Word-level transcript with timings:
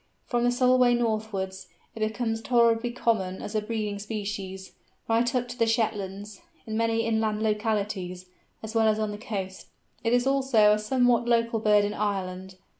From 0.25 0.43
the 0.45 0.51
Solway 0.51 0.95
northwards, 0.95 1.67
it 1.93 1.99
becomes 1.99 2.41
tolerably 2.41 2.89
common 2.91 3.39
as 3.39 3.53
a 3.53 3.61
breeding 3.61 3.99
species, 3.99 4.71
right 5.07 5.35
up 5.35 5.47
to 5.49 5.59
the 5.59 5.67
Shetlands, 5.67 6.41
in 6.65 6.75
many 6.75 7.03
inland 7.03 7.43
localities, 7.43 8.25
as 8.63 8.73
well 8.73 8.87
as 8.87 8.97
on 8.97 9.11
the 9.11 9.19
coast. 9.19 9.67
It 10.03 10.11
is 10.13 10.25
also 10.25 10.71
a 10.71 10.79
somewhat 10.79 11.27
local 11.27 11.59
bird 11.59 11.85
in 11.85 11.93
Ireland. 11.93 12.55